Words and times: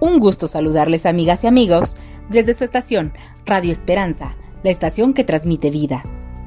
Un 0.00 0.18
gusto 0.18 0.46
saludarles 0.46 1.04
amigas 1.04 1.44
y 1.44 1.46
amigos 1.46 1.94
desde 2.30 2.54
su 2.54 2.64
estación 2.64 3.12
Radio 3.44 3.70
Esperanza, 3.70 4.34
la 4.64 4.70
estación 4.70 5.12
que 5.12 5.24
transmite 5.24 5.70
vida. 5.70 6.02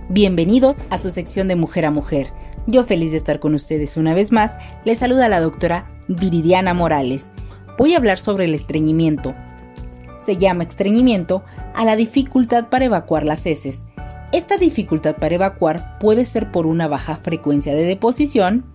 Bienvenidos 0.10 0.76
a 0.90 0.98
su 0.98 1.12
sección 1.12 1.48
de 1.48 1.56
Mujer 1.56 1.86
a 1.86 1.92
Mujer. 1.92 2.34
Yo 2.66 2.84
feliz 2.84 3.12
de 3.12 3.18
estar 3.18 3.40
con 3.40 3.54
ustedes 3.54 3.96
una 3.96 4.16
vez 4.16 4.32
más, 4.32 4.58
les 4.86 4.98
saluda 4.98 5.30
la 5.30 5.40
doctora 5.40 5.88
Viridiana 6.08 6.74
Morales. 6.74 7.32
Voy 7.78 7.94
a 7.94 7.98
hablar 7.98 8.18
sobre 8.18 8.46
el 8.46 8.56
estreñimiento. 8.56 9.36
Se 10.18 10.36
llama 10.36 10.64
estreñimiento 10.64 11.44
a 11.76 11.86
la 11.86 11.96
dificultad 11.96 12.70
para 12.70 12.86
evacuar 12.86 13.24
las 13.24 13.46
heces. 13.46 13.86
Esta 14.32 14.58
dificultad 14.58 15.18
para 15.18 15.36
evacuar 15.36 16.00
puede 16.00 16.26
ser 16.26 16.52
por 16.52 16.66
una 16.66 16.88
baja 16.88 17.18
frecuencia 17.18 17.76
de 17.76 17.86
deposición 17.86 18.66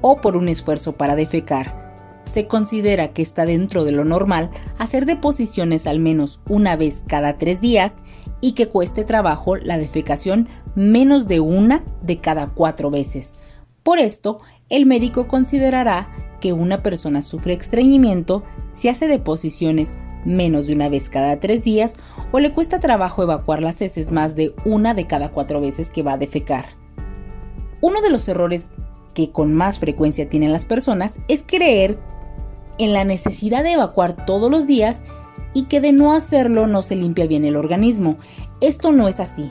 o 0.00 0.16
por 0.16 0.36
un 0.36 0.48
esfuerzo 0.48 0.90
para 0.90 1.14
defecar 1.14 1.81
se 2.24 2.46
considera 2.46 3.12
que 3.12 3.22
está 3.22 3.44
dentro 3.44 3.84
de 3.84 3.92
lo 3.92 4.04
normal 4.04 4.50
hacer 4.78 5.06
deposiciones 5.06 5.86
al 5.86 6.00
menos 6.00 6.40
una 6.48 6.76
vez 6.76 7.04
cada 7.06 7.38
tres 7.38 7.60
días 7.60 7.92
y 8.40 8.52
que 8.52 8.68
cueste 8.68 9.04
trabajo 9.04 9.56
la 9.56 9.78
defecación 9.78 10.48
menos 10.74 11.26
de 11.28 11.40
una 11.40 11.84
de 12.02 12.18
cada 12.18 12.48
cuatro 12.48 12.90
veces. 12.90 13.34
Por 13.82 13.98
esto, 13.98 14.38
el 14.68 14.86
médico 14.86 15.26
considerará 15.28 16.08
que 16.40 16.52
una 16.52 16.82
persona 16.82 17.22
sufre 17.22 17.54
estreñimiento 17.54 18.42
si 18.70 18.88
hace 18.88 19.08
deposiciones 19.08 19.98
menos 20.24 20.66
de 20.66 20.74
una 20.74 20.88
vez 20.88 21.08
cada 21.08 21.40
tres 21.40 21.64
días 21.64 21.94
o 22.30 22.40
le 22.40 22.52
cuesta 22.52 22.78
trabajo 22.78 23.22
evacuar 23.22 23.62
las 23.62 23.80
heces 23.80 24.12
más 24.12 24.36
de 24.36 24.54
una 24.64 24.94
de 24.94 25.06
cada 25.06 25.30
cuatro 25.30 25.60
veces 25.60 25.90
que 25.90 26.02
va 26.02 26.14
a 26.14 26.18
defecar. 26.18 26.66
Uno 27.80 28.00
de 28.00 28.10
los 28.10 28.28
errores 28.28 28.70
que 29.14 29.30
con 29.30 29.52
más 29.52 29.78
frecuencia 29.78 30.28
tienen 30.28 30.52
las 30.52 30.66
personas 30.66 31.18
es 31.28 31.44
creer 31.46 31.98
en 32.78 32.92
la 32.92 33.04
necesidad 33.04 33.62
de 33.62 33.72
evacuar 33.72 34.26
todos 34.26 34.50
los 34.50 34.66
días 34.66 35.02
y 35.54 35.64
que 35.64 35.80
de 35.80 35.92
no 35.92 36.12
hacerlo 36.12 36.66
no 36.66 36.82
se 36.82 36.96
limpia 36.96 37.26
bien 37.26 37.44
el 37.44 37.56
organismo. 37.56 38.16
Esto 38.60 38.92
no 38.92 39.08
es 39.08 39.20
así. 39.20 39.50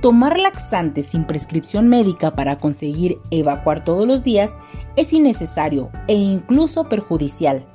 Tomar 0.00 0.38
laxantes 0.38 1.06
sin 1.06 1.24
prescripción 1.24 1.88
médica 1.88 2.34
para 2.36 2.58
conseguir 2.58 3.18
evacuar 3.30 3.82
todos 3.82 4.06
los 4.06 4.22
días 4.22 4.50
es 4.96 5.12
innecesario 5.12 5.90
e 6.06 6.14
incluso 6.14 6.84
perjudicial. 6.84 7.66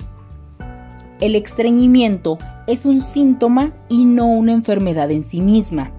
El 1.20 1.36
estreñimiento 1.36 2.38
es 2.66 2.86
un 2.86 3.00
síntoma 3.00 3.72
y 3.88 4.04
no 4.04 4.26
una 4.26 4.52
enfermedad 4.52 5.10
en 5.10 5.22
sí 5.22 5.40
misma. 5.40 5.92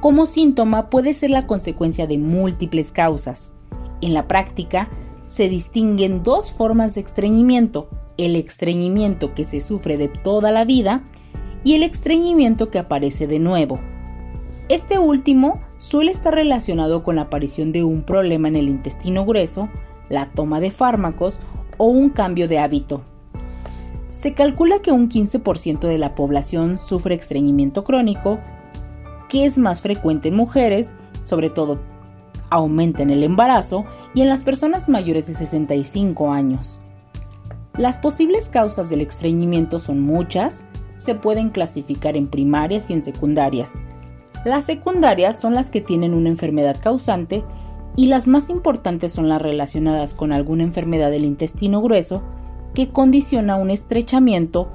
Como 0.00 0.26
síntoma 0.26 0.88
puede 0.88 1.14
ser 1.14 1.30
la 1.30 1.46
consecuencia 1.46 2.06
de 2.06 2.18
múltiples 2.18 2.90
causas. 2.90 3.52
En 4.00 4.14
la 4.14 4.26
práctica, 4.28 4.88
se 5.26 5.48
distinguen 5.48 6.22
dos 6.22 6.52
formas 6.52 6.94
de 6.94 7.02
estreñimiento, 7.02 7.88
el 8.16 8.36
estreñimiento 8.36 9.34
que 9.34 9.44
se 9.44 9.60
sufre 9.60 9.96
de 9.96 10.08
toda 10.08 10.50
la 10.50 10.64
vida 10.64 11.02
y 11.64 11.74
el 11.74 11.82
estreñimiento 11.82 12.70
que 12.70 12.78
aparece 12.78 13.26
de 13.26 13.38
nuevo. 13.38 13.80
Este 14.68 14.98
último 14.98 15.60
suele 15.78 16.10
estar 16.10 16.34
relacionado 16.34 17.02
con 17.02 17.16
la 17.16 17.22
aparición 17.22 17.72
de 17.72 17.84
un 17.84 18.02
problema 18.02 18.48
en 18.48 18.56
el 18.56 18.68
intestino 18.68 19.24
grueso, 19.24 19.68
la 20.08 20.30
toma 20.32 20.60
de 20.60 20.70
fármacos 20.70 21.38
o 21.78 21.86
un 21.86 22.10
cambio 22.10 22.48
de 22.48 22.58
hábito. 22.58 23.02
Se 24.06 24.34
calcula 24.34 24.80
que 24.80 24.92
un 24.92 25.08
15% 25.08 25.80
de 25.80 25.98
la 25.98 26.14
población 26.14 26.78
sufre 26.78 27.14
estreñimiento 27.14 27.84
crónico, 27.84 28.38
que 29.28 29.44
es 29.44 29.58
más 29.58 29.80
frecuente 29.80 30.28
en 30.28 30.36
mujeres, 30.36 30.90
sobre 31.24 31.50
todo 31.50 31.80
aumenta 32.50 33.02
en 33.02 33.10
el 33.10 33.24
embarazo 33.24 33.84
y 34.14 34.22
en 34.22 34.28
las 34.28 34.42
personas 34.42 34.88
mayores 34.88 35.26
de 35.26 35.34
65 35.34 36.32
años. 36.32 36.80
Las 37.78 37.98
posibles 37.98 38.48
causas 38.48 38.88
del 38.88 39.02
estreñimiento 39.02 39.80
son 39.80 40.00
muchas, 40.00 40.64
se 40.94 41.14
pueden 41.14 41.50
clasificar 41.50 42.16
en 42.16 42.26
primarias 42.26 42.88
y 42.88 42.94
en 42.94 43.04
secundarias. 43.04 43.72
Las 44.46 44.64
secundarias 44.64 45.38
son 45.38 45.52
las 45.52 45.68
que 45.68 45.82
tienen 45.82 46.14
una 46.14 46.30
enfermedad 46.30 46.76
causante 46.82 47.44
y 47.94 48.06
las 48.06 48.28
más 48.28 48.48
importantes 48.48 49.12
son 49.12 49.28
las 49.28 49.42
relacionadas 49.42 50.14
con 50.14 50.32
alguna 50.32 50.62
enfermedad 50.62 51.10
del 51.10 51.26
intestino 51.26 51.82
grueso 51.82 52.22
que 52.72 52.88
condiciona 52.88 53.56
un 53.56 53.68
estrechamiento 53.68 54.68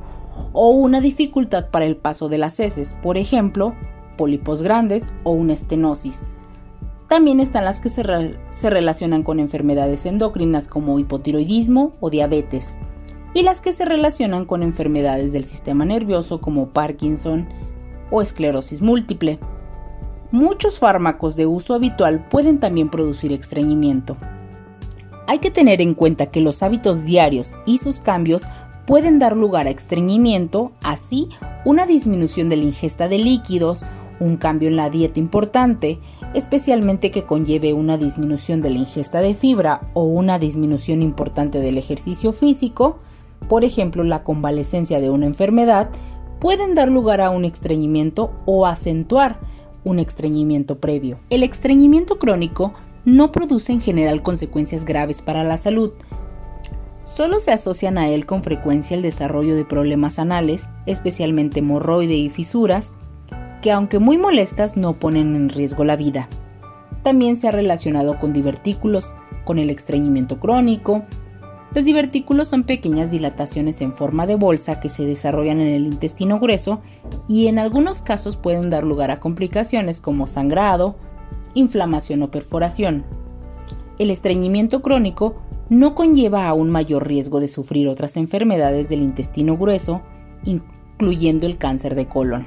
o 0.53 0.69
una 0.69 1.01
dificultad 1.01 1.69
para 1.71 1.85
el 1.85 1.97
paso 1.97 2.29
de 2.29 2.37
las 2.37 2.59
heces, 2.59 2.95
por 3.01 3.17
ejemplo, 3.17 3.73
pólipos 4.15 4.61
grandes 4.61 5.11
o 5.23 5.31
una 5.31 5.53
estenosis. 5.53 6.27
También 7.07 7.39
están 7.39 7.65
las 7.65 7.81
que 7.81 7.89
se, 7.89 8.03
se 8.51 8.69
relacionan 8.69 9.23
con 9.23 9.39
enfermedades 9.39 10.05
endocrinas 10.05 10.67
como 10.67 10.99
hipotiroidismo 10.99 11.93
o 11.99 12.11
diabetes 12.11 12.77
y 13.33 13.43
las 13.43 13.61
que 13.61 13.73
se 13.73 13.85
relacionan 13.85 14.45
con 14.45 14.63
enfermedades 14.63 15.31
del 15.31 15.45
sistema 15.45 15.85
nervioso 15.85 16.41
como 16.41 16.69
Parkinson 16.69 17.47
o 18.09 18.21
esclerosis 18.21 18.81
múltiple. 18.81 19.39
Muchos 20.31 20.79
fármacos 20.79 21.35
de 21.35 21.45
uso 21.45 21.73
habitual 21.73 22.27
pueden 22.29 22.59
también 22.59 22.89
producir 22.89 23.33
estreñimiento. 23.33 24.17
Hay 25.27 25.39
que 25.39 25.51
tener 25.51 25.81
en 25.81 25.93
cuenta 25.93 26.25
que 26.25 26.41
los 26.41 26.63
hábitos 26.63 27.03
diarios 27.03 27.57
y 27.65 27.77
sus 27.77 28.01
cambios 28.01 28.43
pueden 28.85 29.19
dar 29.19 29.37
lugar 29.37 29.67
a 29.67 29.69
estreñimiento, 29.69 30.71
así 30.83 31.29
una 31.63 31.85
disminución 31.85 32.49
de 32.49 32.57
la 32.57 32.63
ingesta 32.63 33.07
de 33.07 33.19
líquidos, 33.19 33.85
un 34.19 34.37
cambio 34.37 34.69
en 34.69 34.75
la 34.75 34.89
dieta 34.89 35.19
importante, 35.19 35.99
especialmente 36.33 37.11
que 37.11 37.23
conlleve 37.23 37.73
una 37.73 37.97
disminución 37.97 38.61
de 38.61 38.69
la 38.69 38.79
ingesta 38.79 39.19
de 39.19 39.35
fibra 39.35 39.81
o 39.93 40.03
una 40.03 40.39
disminución 40.39 41.01
importante 41.01 41.59
del 41.59 41.77
ejercicio 41.77 42.31
físico, 42.31 42.99
por 43.47 43.63
ejemplo 43.63 44.03
la 44.03 44.23
convalecencia 44.23 44.99
de 44.99 45.09
una 45.09 45.25
enfermedad, 45.25 45.89
pueden 46.39 46.75
dar 46.75 46.89
lugar 46.89 47.21
a 47.21 47.29
un 47.29 47.45
estreñimiento 47.45 48.31
o 48.45 48.65
acentuar 48.65 49.39
un 49.83 49.99
estreñimiento 49.99 50.79
previo. 50.79 51.19
El 51.29 51.43
estreñimiento 51.43 52.19
crónico 52.19 52.73
no 53.05 53.31
produce 53.31 53.73
en 53.73 53.81
general 53.81 54.21
consecuencias 54.21 54.85
graves 54.85 55.21
para 55.21 55.43
la 55.43 55.57
salud. 55.57 55.91
Solo 57.03 57.39
se 57.39 57.51
asocian 57.51 57.97
a 57.97 58.09
él 58.09 58.25
con 58.25 58.43
frecuencia 58.43 58.95
el 58.95 59.01
desarrollo 59.01 59.55
de 59.55 59.65
problemas 59.65 60.19
anales, 60.19 60.69
especialmente 60.85 61.59
hemorroide 61.59 62.15
y 62.15 62.29
fisuras, 62.29 62.93
que 63.61 63.71
aunque 63.71 63.99
muy 63.99 64.17
molestas 64.17 64.77
no 64.77 64.95
ponen 64.95 65.35
en 65.35 65.49
riesgo 65.49 65.83
la 65.83 65.95
vida. 65.95 66.27
También 67.03 67.35
se 67.35 67.47
ha 67.47 67.51
relacionado 67.51 68.19
con 68.19 68.33
divertículos, 68.33 69.15
con 69.45 69.59
el 69.59 69.69
estreñimiento 69.69 70.39
crónico, 70.39 71.03
los 71.73 71.85
divertículos 71.85 72.49
son 72.49 72.63
pequeñas 72.63 73.11
dilataciones 73.11 73.81
en 73.81 73.93
forma 73.93 74.25
de 74.25 74.35
bolsa 74.35 74.81
que 74.81 74.89
se 74.89 75.05
desarrollan 75.05 75.61
en 75.61 75.69
el 75.69 75.85
intestino 75.85 76.37
grueso 76.37 76.81
y 77.29 77.47
en 77.47 77.59
algunos 77.59 78.01
casos 78.01 78.35
pueden 78.35 78.69
dar 78.69 78.83
lugar 78.83 79.09
a 79.09 79.19
complicaciones 79.19 80.01
como 80.01 80.27
sangrado, 80.27 80.95
inflamación 81.53 82.23
o 82.23 82.31
perforación. 82.31 83.05
El 83.99 84.09
estreñimiento 84.09 84.81
crónico 84.81 85.35
no 85.69 85.95
conlleva 85.95 86.47
a 86.47 86.53
un 86.53 86.69
mayor 86.69 87.07
riesgo 87.07 87.39
de 87.39 87.47
sufrir 87.47 87.87
otras 87.87 88.17
enfermedades 88.17 88.89
del 88.89 89.01
intestino 89.01 89.55
grueso, 89.55 90.01
incluyendo 90.43 91.45
el 91.45 91.57
cáncer 91.57 91.95
de 91.95 92.07
colon. 92.07 92.45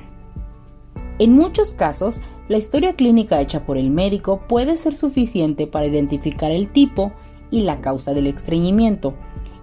En 1.19 1.33
muchos 1.33 1.73
casos, 1.73 2.21
la 2.49 2.59
historia 2.59 2.95
clínica 2.95 3.41
hecha 3.41 3.65
por 3.65 3.79
el 3.79 3.89
médico 3.89 4.43
puede 4.47 4.77
ser 4.77 4.95
suficiente 4.95 5.67
para 5.67 5.87
identificar 5.87 6.51
el 6.53 6.69
tipo 6.69 7.13
y 7.55 7.63
la 7.63 7.81
causa 7.81 8.13
del 8.13 8.27
estreñimiento 8.27 9.15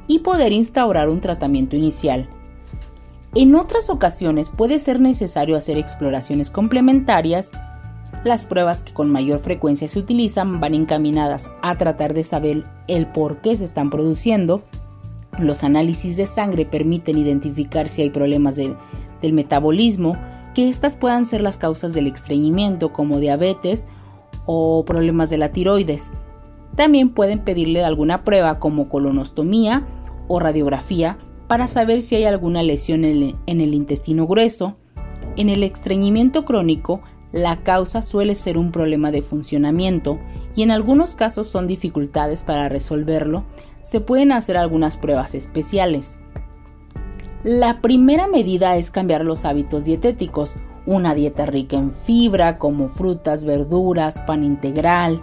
y 0.07 0.19
poder 0.19 0.53
instaurar 0.53 1.09
un 1.09 1.19
tratamiento 1.19 1.75
inicial. 1.75 2.29
En 3.35 3.53
otras 3.53 3.89
ocasiones 3.89 4.49
puede 4.49 4.79
ser 4.79 5.01
necesario 5.01 5.57
hacer 5.57 5.77
exploraciones 5.77 6.49
complementarias. 6.49 7.51
Las 8.23 8.45
pruebas 8.45 8.83
que 8.83 8.93
con 8.93 9.09
mayor 9.09 9.39
frecuencia 9.39 9.89
se 9.89 9.99
utilizan 9.99 10.61
van 10.61 10.73
encaminadas 10.73 11.49
a 11.61 11.77
tratar 11.77 12.13
de 12.13 12.23
saber 12.23 12.63
el 12.87 13.07
por 13.07 13.41
qué 13.41 13.57
se 13.57 13.65
están 13.65 13.89
produciendo. 13.89 14.61
Los 15.37 15.63
análisis 15.63 16.15
de 16.15 16.25
sangre 16.25 16.65
permiten 16.65 17.17
identificar 17.17 17.89
si 17.89 18.03
hay 18.03 18.09
problemas 18.09 18.55
del 18.55 19.33
metabolismo, 19.33 20.15
que 20.55 20.69
estas 20.69 20.95
puedan 20.95 21.25
ser 21.25 21.41
las 21.41 21.57
causas 21.57 21.93
del 21.93 22.07
estreñimiento 22.07 22.93
como 22.93 23.19
diabetes 23.19 23.85
o 24.45 24.85
problemas 24.85 25.29
de 25.29 25.37
la 25.37 25.51
tiroides. 25.51 26.13
También 26.75 27.09
pueden 27.09 27.39
pedirle 27.39 27.83
alguna 27.83 28.23
prueba 28.23 28.59
como 28.59 28.89
colonostomía 28.89 29.85
o 30.27 30.39
radiografía 30.39 31.17
para 31.47 31.67
saber 31.67 32.01
si 32.01 32.15
hay 32.15 32.23
alguna 32.23 32.63
lesión 32.63 33.03
en 33.03 33.35
el, 33.45 33.73
intestino 33.73 34.25
grueso. 34.25 34.77
En 35.35 35.49
el 35.49 35.63
estreñimiento 35.63 36.45
crónico, 36.45 37.01
la 37.33 37.57
causa 37.57 38.01
suele 38.01 38.35
ser 38.35 38.57
un 38.57 38.71
problema 38.71 39.11
de 39.11 39.21
funcionamiento 39.21 40.19
y 40.55 40.63
en 40.63 40.71
algunos 40.71 41.15
casos 41.15 41.49
son 41.49 41.67
dificultades 41.67 42.43
para 42.43 42.69
resolverlo. 42.69 43.43
Se 43.81 43.99
pueden 43.99 44.31
hacer 44.31 44.55
algunas 44.55 44.95
pruebas 44.95 45.35
especiales. 45.35 46.21
La 47.43 47.81
primera 47.81 48.27
medida 48.27 48.77
es 48.77 48.91
cambiar 48.91 49.25
los 49.25 49.45
hábitos 49.45 49.83
dietéticos, 49.83 50.51
una 50.85 51.15
dieta 51.15 51.45
rica 51.45 51.75
en 51.75 51.91
fibra 51.91 52.57
como 52.57 52.87
frutas, 52.87 53.45
verduras, 53.45 54.19
pan 54.21 54.43
integral, 54.43 55.19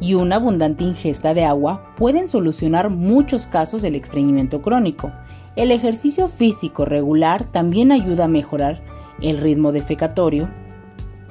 y 0.00 0.14
una 0.14 0.36
abundante 0.36 0.84
ingesta 0.84 1.34
de 1.34 1.44
agua 1.44 1.82
pueden 1.96 2.28
solucionar 2.28 2.90
muchos 2.90 3.46
casos 3.46 3.82
del 3.82 3.94
estreñimiento 3.94 4.62
crónico. 4.62 5.12
El 5.56 5.70
ejercicio 5.70 6.28
físico 6.28 6.84
regular 6.84 7.44
también 7.44 7.92
ayuda 7.92 8.24
a 8.24 8.28
mejorar 8.28 8.82
el 9.20 9.38
ritmo 9.38 9.72
defecatorio. 9.72 10.48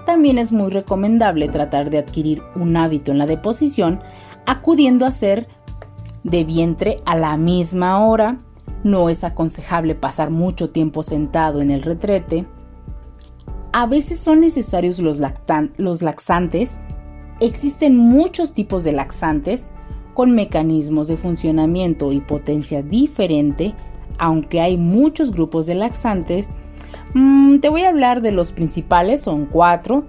También 0.06 0.38
es 0.38 0.52
muy 0.52 0.72
recomendable 0.72 1.50
tratar 1.50 1.90
de 1.90 2.00
adquirir 2.00 2.42
un 2.56 2.76
hábito 2.78 3.12
en 3.12 3.18
la 3.18 3.26
deposición 3.26 4.02
acudiendo 4.46 5.06
a 5.06 5.10
hacer 5.10 5.48
de 6.24 6.44
vientre 6.44 7.02
a 7.06 7.16
la 7.16 7.38
misma 7.38 8.06
hora. 8.06 8.38
No 8.84 9.10
es 9.10 9.24
aconsejable 9.24 9.96
pasar 9.96 10.30
mucho 10.30 10.70
tiempo 10.70 11.04
sentado 11.04 11.62
en 11.62 11.72
el 11.72 11.82
retrete. 11.82 12.46
A 13.72 13.88
veces 13.88 14.20
son 14.20 14.42
necesarios 14.42 15.00
los, 15.00 15.20
los 15.78 16.02
laxantes. 16.02 16.80
Existen 17.40 17.98
muchos 17.98 18.54
tipos 18.54 18.84
de 18.84 18.94
laxantes 18.94 19.72
con 20.14 20.32
mecanismos 20.32 21.08
de 21.08 21.18
funcionamiento 21.18 22.12
y 22.12 22.20
potencia 22.20 22.82
diferente, 22.82 23.74
aunque 24.18 24.62
hay 24.62 24.78
muchos 24.78 25.32
grupos 25.32 25.66
de 25.66 25.76
laxantes. 25.76 26.52
Mm, 27.14 27.60
te 27.60 27.70
voy 27.70 27.82
a 27.82 27.90
hablar 27.90 28.22
de 28.22 28.32
los 28.32 28.52
principales, 28.52 29.22
son 29.22 29.46
cuatro. 29.46 30.06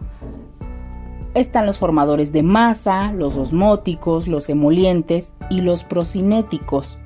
Están 1.35 1.67
los 1.67 1.79
formadores 1.79 2.31
de 2.32 2.43
masa, 2.43 3.12
los 3.12 3.37
osmóticos, 3.37 4.29
los 4.29 4.49
emolientes 4.49 5.32
y 5.50 5.62
los 5.62 5.82
procinéticos. 5.82 7.00